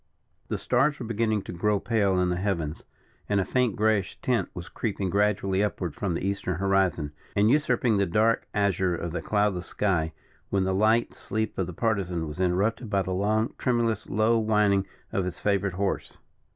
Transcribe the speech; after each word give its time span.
The 0.47 0.57
stars 0.57 0.99
were 0.99 1.05
beginning 1.05 1.43
to 1.43 1.51
grow 1.53 1.79
pale 1.79 2.19
in 2.19 2.29
the 2.29 2.35
heavens, 2.35 2.85
and 3.29 3.39
a 3.39 3.45
faint 3.45 3.75
greyish 3.75 4.19
tint 4.19 4.49
was 4.55 4.67
creeping 4.67 5.11
gradually 5.11 5.61
upward 5.63 5.93
from 5.93 6.15
the 6.15 6.25
Eastern 6.25 6.55
horizon, 6.55 7.11
and 7.35 7.51
usurping 7.51 7.97
the 7.97 8.07
dark 8.07 8.47
azure 8.51 8.95
of 8.95 9.11
the 9.11 9.21
cloudless 9.21 9.67
sky, 9.67 10.11
when 10.49 10.63
the 10.63 10.73
light 10.73 11.13
sleep 11.13 11.55
of 11.59 11.67
the 11.67 11.71
Partisan 11.73 12.27
was 12.27 12.39
interrupted 12.39 12.89
by 12.89 13.03
the 13.03 13.11
long, 13.13 13.53
tremulous, 13.59 14.09
low, 14.09 14.39
whining 14.39 14.87
of 15.11 15.23
his 15.23 15.39
favourite 15.39 15.75
horse. 15.75 16.17